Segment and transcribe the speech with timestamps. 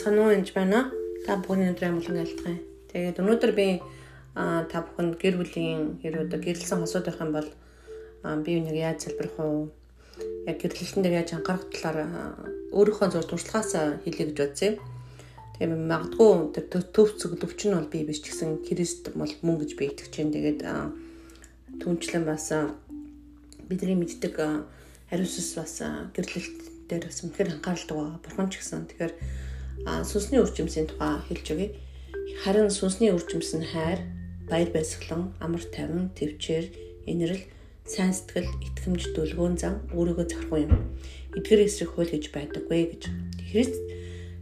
[0.00, 0.88] Байцгаана уу энэ байна.
[1.26, 2.56] Та бүхний өдрийн амгалан айлтгая.
[2.88, 3.84] Тэгээд өнөөдөр би
[4.32, 7.48] та бүхэнд гэр бүлийн одоо гэрэлсэн хосууд байх юм бол
[8.40, 9.68] би үнийг яаж залбирах вэ?
[10.48, 12.00] Яг гэрлэлтэн дээр яаж анхаарах талаар
[12.72, 14.76] өөрийнхөө зур туршлагаас хэлье гэж бодсон юм.
[15.60, 16.64] Тэгээд магадгүй тэр
[16.96, 20.32] төв цөглөвч нь бол би биш ч гэсэн Христ бол мөн гэж би итгэж байна.
[20.32, 20.60] Тэгээд
[21.76, 22.48] түнчлэн бас
[23.68, 24.32] бидний мэддэг
[25.12, 25.76] хариуцс бас
[26.16, 28.24] гэрлэлт дээр бас үнэхээр анхааралтай байгаа.
[28.24, 29.12] Бурхан ч гэсэн тэгэхээр
[30.04, 31.68] сүнсний үржимсийн тухай хэлж өгье.
[32.42, 34.00] Харин сүнсний үржимс нь хайр,
[34.48, 36.66] баяр баясгалан, амар тайван, төвчээр,
[37.06, 37.42] инэрл,
[37.84, 40.74] сайн сэтгэл, итгэмж, дүлгөөн зан өөрийгөө зохирох юм.
[41.36, 43.02] Эдгээр эсрэг хууль гэж байдаггүй гэж.
[43.50, 43.76] Христ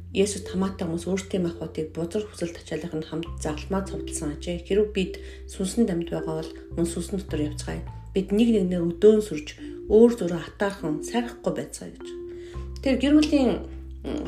[0.09, 4.65] Есүс тамаатай хүмүүс өөртөө махбодыг бузар хүсэл тачаалах нь хамт загалмаа цовдлсан ажээ.
[4.65, 5.15] Хэрвээ бид
[5.53, 7.85] сүнсэн дамд байгаа бол мөн сүнсэн дотор явцгаая.
[8.17, 9.61] Бид нэг нэгнээ өдөөн сүрж
[9.93, 12.09] өөр зураа хатаархан сайрахгүй байцгаая гэж.
[12.81, 13.53] Тэр гэр бүлийн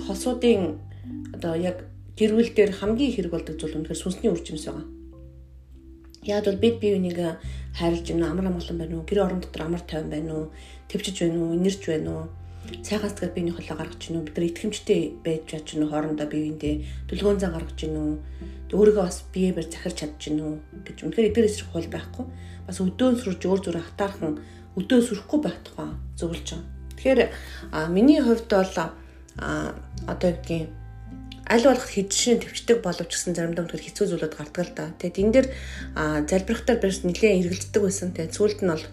[0.05, 0.77] хосуудын
[1.35, 1.85] одоо яг
[2.17, 4.87] гэр бүл дээр хамгийн хэрэг болдог зүйл үнэхээр сүнсний үржимс байгаа.
[6.25, 7.19] Яг бол бид бие биенийг
[7.75, 10.47] хайрлж байна амар амгалан байна уу, гэр орон дотор амар тайван байна уу,
[10.93, 12.25] төвчж байна уу, инэрч байна уу,
[12.85, 16.75] сайхан сэтгэл биений холоо гаргаж уу, бид нар итгэмжтэй байж чадж уу, хоорондоо биеиндээ
[17.09, 18.21] төлгөөн зан гаргаж уу,
[18.69, 22.25] өөрийгөө бас биеээр захирч чадж уу гэж үнэхээр эдгээр эсрэг хол байхгүй.
[22.69, 24.39] Бас өдөөн сүрж өөр зүрэ хатаархан
[24.79, 26.69] өдөө сүрэхгүй байх тухай зөвлөж байгаа.
[26.95, 27.21] Тэгэхээр
[27.91, 28.77] миний хувьд бол
[29.41, 30.69] одоо гэдгийг
[31.51, 34.95] аль болох хэдшин төвчдөг боловч гэсэн заримдаа үнэхээр хэцүү зүйлүүд гардаг л да.
[35.03, 35.49] Тэгээд энэ дээр
[36.31, 38.15] залбирахтаар бэрс нэлээд эргэлддэг байсан.
[38.15, 38.87] Тэгээд сүүлд нь бол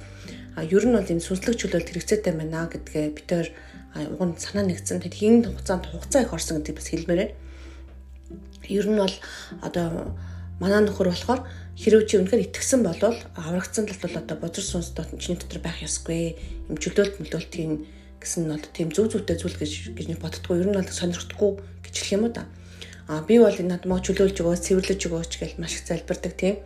[0.65, 3.47] ер нь бол энэ сүнслэг чөлөөлт хэрэгцээтэй байна гэдгээ бид тээр
[4.09, 5.05] уг нь санаа нэгдсэн.
[5.05, 7.29] Тэгээд энэ хугацаанд хугацаа их орсон гэдэг бас хэлмээрээ.
[8.73, 9.15] Ер нь бол
[9.61, 10.17] одоо
[10.57, 11.45] манай нөхөр болохоор
[11.77, 12.97] хэрвээ чи үнэхээр итгэсэн бол
[13.37, 16.33] аврагдсан тал бол одоо бозор сүнс чиний дотор байх ёсгүй.
[16.73, 17.85] Им чөлөөлт мөлөөлтийн
[18.27, 21.51] гэсэн нь бол тийм зөв зөвтэй зүйл гэж гэж нэг боддгоо ер нь бол сонирхдаггүй
[21.87, 22.43] гэж хэлэх юм уу да.
[23.07, 26.59] А би бол энэ надад маа чөлөөлж өгөө, цэвэрлэж өгөөч гэж маш их залбирдаг тийм.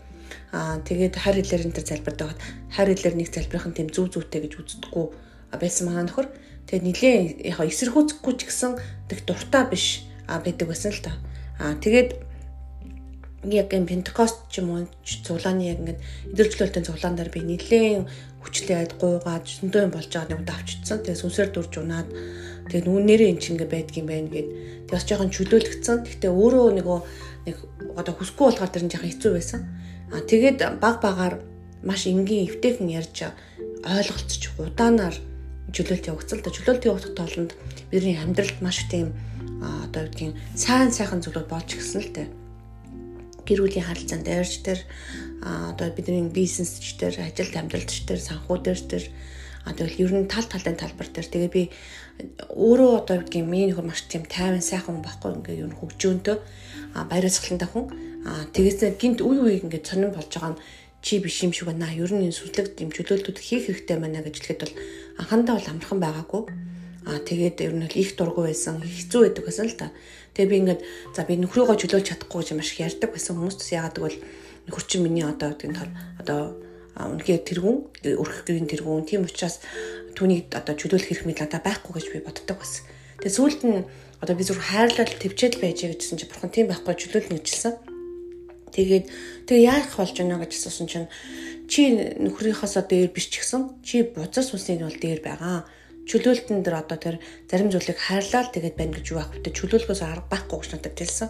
[0.49, 2.33] А тэгээд хайр хэлээр энэ төр залбирдаг.
[2.73, 5.05] Хайр хэлээр нэг залбирах нь тийм зөв зөвтэй гэж үздэггүй
[5.53, 6.27] байсан манай нөхөр.
[6.65, 11.13] Тэгээд нилийн яг эсэргүүцэхгүй ч гэсэн тэг дуртай биш а байдаг байсан л та.
[11.61, 12.30] А тэгээд
[13.49, 14.85] яг юм пентекост ч юм уу
[15.25, 15.99] зулааны яг ингээд
[16.37, 18.05] идэрчлөлтийн зулаан дээр би нилээн
[18.45, 21.01] хүчлээд гуугаад зөндөө юм болж байгааг нэг авчицсан.
[21.01, 22.09] Тэгээ сүнсээр дурж унаад
[22.69, 24.49] тэгээ нүүнээрээ эн чинь ингээд байдгийм байх гэд
[24.85, 25.97] тэгээ бас жоохон чөлөөлөгдсөн.
[26.05, 26.99] Гэхдээ өөрөө нөгөө
[27.49, 27.57] нэг
[27.97, 29.61] одоо хүсгүй болохоор тэр нь жоохон хэцүү байсан.
[30.13, 31.35] А тэгээд баг багаар
[31.81, 33.17] маш энгийн эвтэйхэн ярьж
[33.81, 35.17] ойлголцож удаанаар
[35.73, 37.51] чөлөөлт явагдсан да чөлөөлт явагдах тоолонд
[37.89, 39.17] бидний амьдралд маш тийм
[39.61, 42.40] одоо гэдгийг сайн сайхан зүйлүүд болж гисэн л дээ
[43.51, 44.79] гэр бүлийн харилцаанд дээрч тэр
[45.43, 48.79] одоо бидний бизнесч тэр ажилд амьдралч тэр санхүү тэр
[49.61, 51.63] а тэгэл ер нь тал талын талбар дээр тэгээ би
[52.49, 56.37] өөрөө одоо гэдгийг миний нөхөр маш тийм тайван сайхан хүн байхгүй ингээ ер нь хөгжөөнтөө
[56.97, 57.85] а баярцгалантай хүн
[58.57, 60.61] тэгээс гинт үе үе ингээ сонирн болж байгаа нь
[61.01, 61.89] чи биш юм шиг байна.
[61.93, 64.75] Ер нь энэ сүслэг юм чөлөөлтүүд хийх хэрэгтэй байна гэж хэлэхэд бол
[65.17, 66.41] анхандаа бол амархан байгаагүй.
[67.05, 69.89] Аа тэгээд ер нь их дургу байсан, хэцүү байдаг гэсэн л та.
[70.37, 70.81] Тэгээ би ингээд
[71.17, 74.19] за би нөхрийгөө чөлөөлж чадахгүй гэж маш их ярьдаг байсан хүмүүст яагаад гэвэл
[74.69, 75.81] нөхөр чинь миний одоо гэдэг нь
[76.21, 76.55] одоо
[76.93, 77.77] үнэхээр тэргүүн
[78.21, 79.59] өрхөх гэрийн тэргүүн тийм учраас
[80.13, 82.85] түүнийг одоо чөлөөлөх хэрэг мэд надад байхгүй гэж би боддог байсан.
[83.19, 83.81] Тэгээ сүүлд нь
[84.21, 87.73] одоо би зүр хайрлал төвчээл байж гэжсэн чи бурхан тийм байхгүй чөлөөлнө гэжсэн.
[88.71, 89.05] Тэгээд
[89.49, 91.09] тэгээ яах болж байна гэж асуусан чинь
[91.65, 91.91] чи
[92.21, 95.65] нөхрийнхоосоо дээр биш ч гэсэн чи бузар сүнсний бол дээр байгаа
[96.09, 97.15] чөлөөлтөн дээр одоо тэр
[97.49, 99.45] зарим зүйлийг хайрлал тэгээд байна гэж юу аах вэ?
[99.45, 101.29] Чөлөөлөхөөс арга байхгүй гэж надад хэлсэн.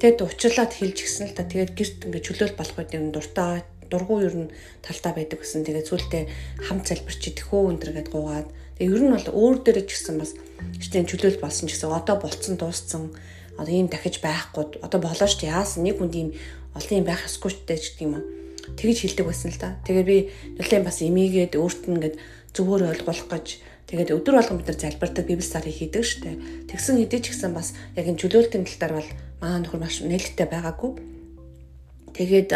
[0.00, 4.24] Тэгээд уучлаад хэлж гисэн л та тэгээд гэрт ингээд чөлөөл болох үед юм дуртай дургу
[4.24, 5.66] ер нь талдаа байдаг гэсэн.
[5.66, 6.22] Тэгээд сүултээ
[6.64, 8.48] хамт залбирч идэхөө өнтер гэд гуугаад.
[8.80, 10.32] Тэгээд ер нь бол өөр дээрээ ч гэсэн бас
[10.80, 13.12] штэ чөлөөл болсон ч гэсэн одоо болцсон дууссан.
[13.60, 14.80] Одоо ийм дахиж байхгүй.
[14.80, 16.30] Одоо болоо штэ яасан нэг хүнд ийм
[16.72, 18.24] олон юм байх ёсгүй штэ гэдэг юм.
[18.78, 19.76] Тэгэж хэлдэг байсан л та.
[19.84, 20.18] Тэгээд би
[20.56, 22.16] нэлээд бас эмийгээд өөрт нь ингээд
[22.54, 23.46] зүгээр ойлгуулах гэж
[23.90, 26.38] Тэгээд өдөр болгон бид нар залбирдаг библи сарыг хийдэг штэ.
[26.70, 29.10] Тэгсэн хэдий ч гэсэн бас яг энэ чөлөөлтийн тал дээр бол
[29.42, 30.94] манай нөхөр маш нээлттэй байгаагүй.
[32.14, 32.50] Тэгээд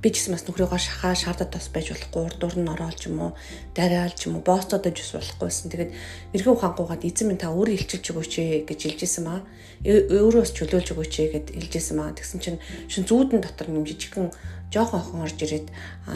[0.00, 3.20] би ч гэсэн бас нөхрийгөө шахаа шаардаад бас байж болохгүй урдуур нь ороод ч юм
[3.28, 3.32] уу
[3.76, 5.68] дараал ч юм уу боцоодож бас болохгүйсэн.
[5.68, 5.92] Тэгээд
[6.32, 9.44] эргэн ухаангуугаад эзэн минь та өөрөө илчилж өгөөч ээ гэж хэлжсэн маа.
[9.84, 12.16] Өөрөөс чөлөөлж өгөөч ээ гэд хэлжсэн маа.
[12.16, 14.32] Тэгсэн чинь шин зүүдэн дотор юм жижигхэн
[14.72, 15.68] жоохон охин орж ирээд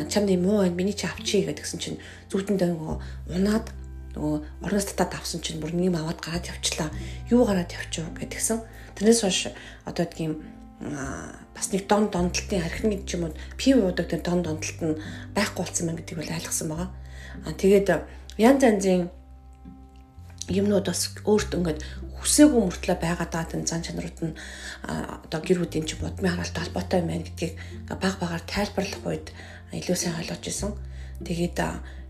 [0.09, 1.99] чамд юм уу байна миний чи авчий гэдгсэн чинь
[2.31, 2.71] зүүтэндээ
[3.35, 3.69] унаад
[4.15, 6.91] нөгөө орноос татаад авсан чинь бүр нэм аваад гараад явчлаа.
[7.31, 8.63] Юу гараад явчих вэ гэдгсэн.
[8.95, 9.51] Тэрнээс хойш
[9.85, 10.43] одоо тийм
[11.55, 14.99] бас нэг дон донтолтын архины ч юм уу пив уудаг тэр дон донтолт нь
[15.35, 16.91] байхгүй болсон байна гэдгийг бол ойлгосон байгаа.
[17.47, 17.89] А тэгээд
[18.39, 19.11] янз янзын
[20.51, 21.81] юмнууд бас өөртөө ингээд
[22.21, 24.35] хүсээгүй мөртлөө байгаа даад энэ зан чанарууд нь
[25.25, 27.55] одоо гэр бүлийн чи бодмын харалт холбоотой юм байна гэдгийг
[27.89, 29.27] баг багаар тайлбарлах үед
[29.73, 30.73] илүү сайн ойлгож исэн.
[31.23, 31.59] Тэгээд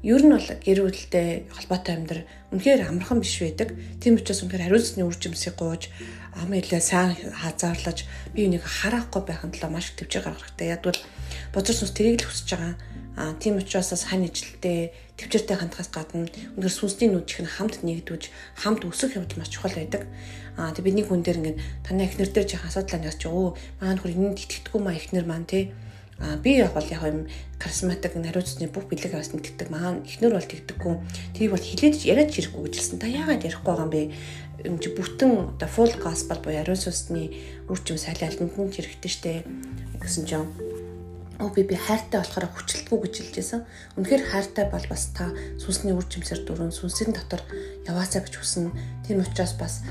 [0.04, 3.72] ер нь бол гэр бүлтэй холбоотой амьдрал үнэхээр амархан биш байдаг.
[4.00, 5.88] Тийм учраас үнэхээр хариуцсны үр жимсийг гууж
[6.36, 8.04] ам илээ сайн хазаарлаж
[8.36, 10.68] би энийг харахгүй байхын тулд маш их төвчээр гаргах хэрэгтэй.
[10.76, 11.00] Яг бол
[11.56, 12.74] бозор сүнс тэрийг л хүсэж байгаа.
[13.16, 16.28] Аа тийм учраас хань ижилтэй төвчөртэй хандхаас гадна
[16.58, 18.28] өндөр сүнсний нүдчих нь хамт нэгдвэж
[18.60, 20.04] хамт өсөх явдал маш чухал байдаг.
[20.60, 24.02] Аа тэг бидний хүн дээр ингээд танай эхнэр дээр жих асуудал нь ясч өө маань
[24.02, 25.70] хөр энд итгэдэггүй маа эхнэр маань те
[26.20, 27.26] А би яг бол яг юм
[27.58, 29.70] харизматик нариуцны бүх бэлэг бас нэгтгэдэг.
[29.70, 30.94] Маань эхнэр бол тэгдэггүй.
[31.34, 32.98] Тэрийг бол хилээд яриад чирэхгүй гэж хэлсэн.
[33.02, 34.02] Та яагаад ярихгүй байгаа юм бэ?
[34.64, 37.34] Юм чи бүтэн оо full gospel буюу ариун сүнсний
[37.66, 39.32] үржим сайлалтанд нь хэрэгтэй штэ
[39.98, 40.46] гэсэн чинь
[41.40, 43.66] Оо би би хайртай болохоор хүчлэлтгүй гэж хэлжсэн.
[43.98, 47.42] Үнэхээр хайртай бол бас та сүнсний үр жимсээр дөрөн сүнсийн дотор
[47.90, 48.70] яваасаа гэж хүснэ.
[49.02, 49.82] Тийм учраас бас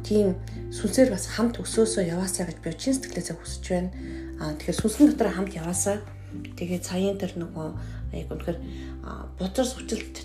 [0.00, 0.32] тийм
[0.72, 3.92] сүнсээр бас хамт өсөөсөө яваасаа гэж би чин сэтгэлээсээ хүсэж байна.
[4.38, 6.02] Аа тэгэхээр сүнсний дотор хамт яваасаа.
[6.58, 7.68] Тэгээд саяын тэр нөгөө
[8.14, 8.58] яг үнэхээр
[9.38, 10.16] бодор сүчлэлт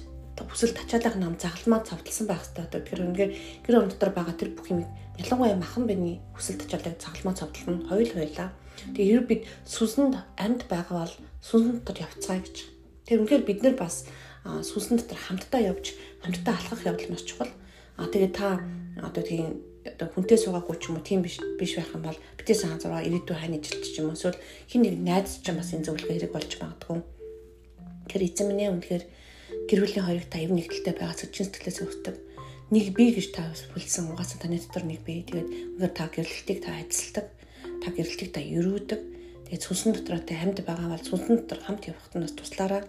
[0.43, 2.81] хүсэл тачаалах нам загалмаа цавталсан байх хэрэгтэй.
[2.83, 3.31] Тэгэхээр үнэхээр
[3.65, 4.83] гэр орон дотор байгаа тэр бүх юм
[5.17, 7.87] ялангуяа махан бэний хүсэл тачаалаг загалмаа цавтална.
[7.87, 8.51] Хоёул хоёлаа
[8.93, 12.55] Тэгээ ер бид сүнсэнд амьд байгаа бол сүнсэн дотор явцгаа гэж.
[13.07, 14.09] Тэр үнэхээр бид нар бас
[14.43, 15.93] сүнсэн дотор хамтдаа явж
[16.25, 17.51] хамтдаа алхах явдал маш чухал.
[17.97, 18.59] А тэгээ та
[18.99, 22.63] одоо тийм одоо хүнтэй суугаагүй ч юм уу тийм биш биш байх юм бол битээс
[22.63, 24.39] ханзараа ирээдүйн хань ижилч ч юм уу эсвэл
[24.71, 26.99] хин нэг найз ч юм бас энэ зөвлөгөө хэрэг болж магадгүй.
[28.07, 29.03] Тэр эзэн минь үнэхээр
[29.67, 32.15] гэр бүлийн хоёрыг та эв нэгдэлтэй байгаа сэтчин сэтгэлээс өгдөг.
[32.71, 35.23] Нэг би гэж та хүлсэн угаасаа таны дотор нэг би.
[35.27, 37.27] Тэгээд үнэхээр та гэрлэлтийг та ажилладаг
[37.83, 39.01] та гэрэлтийг та өрөөдөг.
[39.51, 42.83] Тэгээд сүнсэн дотор та хамт байгаа бол сүнсэн дотор хамт явахт нь бас туслаараа.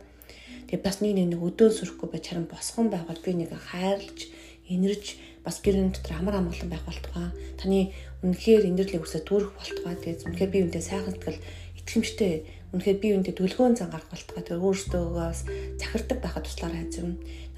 [0.70, 4.30] Тэгээд бас нэг нэг өдөөн сүрэхгүй байж харин босгон байгаад би нэг хайрлж,
[4.68, 5.04] инэрж
[5.44, 7.28] бас гэрэн дотор амар амгалан байх болтугай.
[7.60, 7.92] Таны
[8.24, 9.94] үнэхээр инэрлийг үсээ дүүрэх болтугай.
[10.00, 11.44] Тэгээд үнэхээр би үүндээ сайхан сэтгэл
[11.84, 12.34] итгэмжтэй
[12.72, 14.42] үнэхээр би үүндээ дүлгөөн зан гарах болтугай.
[14.42, 15.40] Тэгээд өөрсдөөс
[15.76, 17.06] захирдаг байхад туслаарай хэзээ.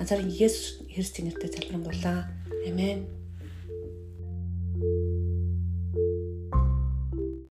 [0.03, 2.27] Назарын Есүс Христийн нэрээр залбирanгуулаа.
[2.67, 3.16] Амен.